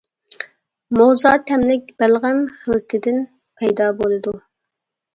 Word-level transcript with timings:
موزا 0.99 1.33
تەملىك 1.51 1.93
بەلغەم 2.03 2.41
خىلىتىدىن 2.57 3.23
پەيدا 3.63 3.95
بولىدۇ. 4.05 4.39